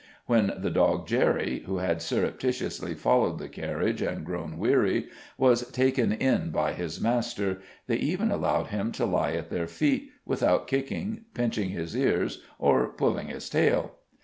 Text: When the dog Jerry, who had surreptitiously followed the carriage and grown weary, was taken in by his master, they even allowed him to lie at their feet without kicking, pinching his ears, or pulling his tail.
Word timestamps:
When 0.25 0.53
the 0.57 0.71
dog 0.71 1.05
Jerry, 1.05 1.59
who 1.67 1.77
had 1.77 2.01
surreptitiously 2.01 2.95
followed 2.95 3.37
the 3.37 3.47
carriage 3.47 4.01
and 4.01 4.25
grown 4.25 4.57
weary, 4.57 5.09
was 5.37 5.69
taken 5.71 6.11
in 6.11 6.49
by 6.49 6.73
his 6.73 6.99
master, 6.99 7.59
they 7.85 7.97
even 7.97 8.31
allowed 8.31 8.69
him 8.69 8.91
to 8.93 9.05
lie 9.05 9.33
at 9.33 9.51
their 9.51 9.67
feet 9.67 10.09
without 10.25 10.65
kicking, 10.65 11.25
pinching 11.35 11.69
his 11.69 11.95
ears, 11.95 12.41
or 12.57 12.87
pulling 12.89 13.27
his 13.27 13.47
tail. 13.47 13.91